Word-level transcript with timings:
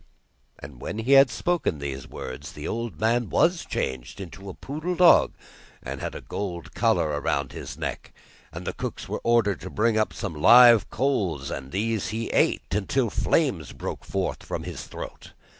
And 0.57 0.81
when 0.81 0.97
he 0.97 1.11
had 1.11 1.29
spoken 1.29 1.77
these 1.77 2.07
words, 2.07 2.53
the 2.53 2.67
old 2.67 2.99
man 2.99 3.29
was 3.29 3.63
changed 3.63 4.19
into 4.19 4.49
a 4.49 4.55
poodle 4.55 4.95
dog, 4.95 5.33
and 5.83 6.01
had 6.01 6.15
a 6.15 6.21
gold 6.21 6.73
collar 6.73 7.21
round 7.21 7.51
his 7.51 7.77
neck, 7.77 8.11
and 8.51 8.65
the 8.65 8.73
cooks 8.73 9.07
were 9.07 9.21
ordered 9.23 9.61
to 9.61 9.69
bring 9.69 9.99
up 9.99 10.11
some 10.11 10.33
live 10.33 10.89
coals, 10.89 11.51
and 11.51 11.71
these 11.71 12.07
he 12.07 12.29
ate, 12.31 12.63
until 12.73 13.11
the 13.11 13.21
flames 13.21 13.73
broke 13.73 14.03
forth 14.03 14.41
from 14.41 14.63
his 14.63 14.85
throat. 14.87 15.33